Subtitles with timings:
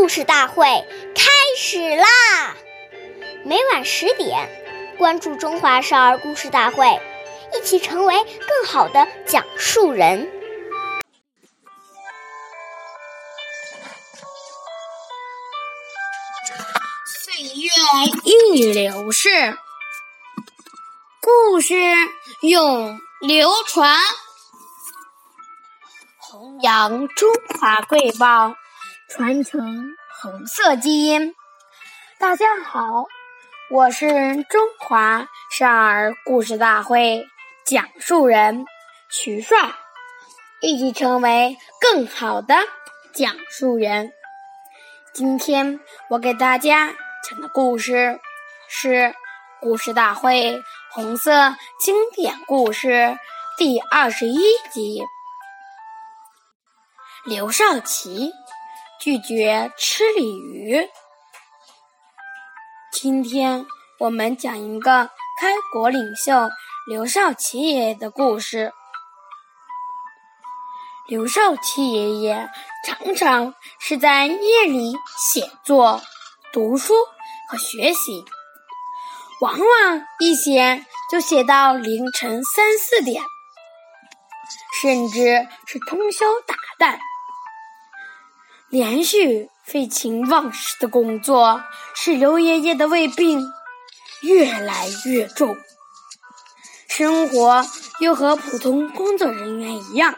[0.00, 0.64] 故事大会
[1.14, 2.06] 开始啦！
[3.44, 4.48] 每晚十点，
[4.96, 6.86] 关注《中华少儿故事大会》，
[7.54, 10.32] 一起成为更好的讲述人。
[17.04, 17.70] 岁月
[18.24, 19.58] 易流逝，
[21.20, 21.74] 故事
[22.40, 23.98] 永流传，
[26.16, 27.30] 弘扬中
[27.60, 28.54] 华瑰宝。
[29.10, 31.34] 传承红色基因。
[32.20, 33.06] 大家好，
[33.68, 37.26] 我是中华少儿故事大会
[37.66, 38.64] 讲述人
[39.10, 39.74] 徐帅，
[40.60, 42.54] 一起成为更好的
[43.12, 44.12] 讲述人。
[45.12, 46.94] 今天我给大家
[47.28, 48.20] 讲的故事
[48.68, 48.88] 是
[49.60, 52.88] 《故事大会红色经典故事》
[53.58, 54.38] 第二十一
[54.70, 55.02] 集，
[57.24, 58.30] 刘少奇。
[59.00, 60.86] 拒绝吃鲤鱼。
[62.92, 63.64] 今天
[63.98, 65.08] 我们讲一个
[65.40, 66.50] 开国领袖
[66.86, 68.74] 刘少奇爷爷的故事。
[71.08, 72.50] 刘少奇爷爷
[72.84, 76.02] 常常是在夜里写作、
[76.52, 76.92] 读书
[77.48, 78.22] 和学习，
[79.40, 83.22] 往往一写就写到凌晨三四点，
[84.82, 86.98] 甚至是通宵达旦。
[88.70, 91.64] 连续废寝忘食的工作，
[91.96, 93.44] 使刘爷爷的胃病
[94.22, 95.56] 越来越重，
[96.88, 97.66] 生活
[97.98, 100.14] 又和普通工作人员一样，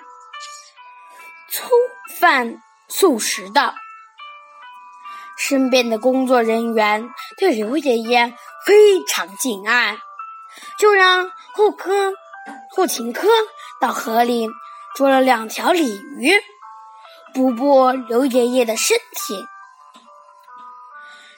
[1.48, 1.70] 粗
[2.14, 3.74] 饭素食的。
[5.38, 8.34] 身边的工作人员对刘爷爷
[8.66, 9.96] 非常敬爱，
[10.78, 12.12] 就让护科、
[12.76, 13.26] 后勤科
[13.80, 14.46] 到河里
[14.94, 16.34] 捉了两条鲤鱼。
[17.34, 19.44] 补补刘爷爷的身体。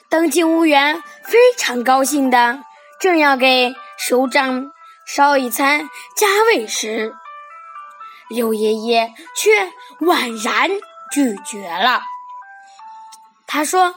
[0.09, 2.63] 当警务员非常高兴的
[3.01, 4.71] 正要给首长
[5.05, 7.15] 烧一餐加味时，
[8.29, 9.71] 刘爷爷却
[10.05, 10.69] 婉然
[11.11, 12.01] 拒绝了。
[13.47, 13.95] 他说：“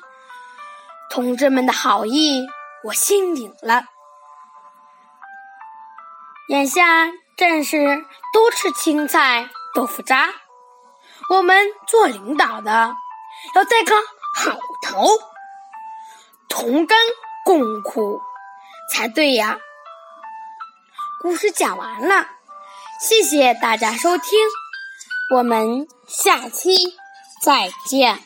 [1.11, 2.47] 同志们的好意，
[2.85, 3.85] 我心领了。
[6.49, 10.29] 眼下战士多吃青菜、豆腐渣。”
[11.29, 12.95] 我们做领导的
[13.55, 13.95] 要带个
[14.35, 15.07] 好头，
[16.49, 16.99] 同甘
[17.45, 18.21] 共苦
[18.93, 19.59] 才对呀。
[21.21, 22.29] 故事讲完了，
[23.01, 24.39] 谢谢大家收听，
[25.35, 26.97] 我们下期
[27.43, 28.25] 再见。